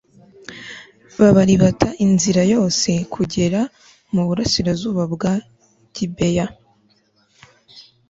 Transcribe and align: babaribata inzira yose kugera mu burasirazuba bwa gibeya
babaribata 1.19 1.87
inzira 2.05 2.41
yose 2.53 2.91
kugera 3.13 3.61
mu 4.13 4.21
burasirazuba 4.27 5.03
bwa 5.13 5.33
gibeya 5.95 6.45